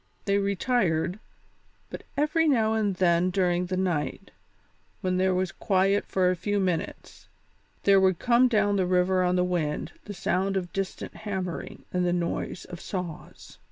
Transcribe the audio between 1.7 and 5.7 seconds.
but every now and then during the night, when there was